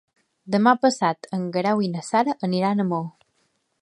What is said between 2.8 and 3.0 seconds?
a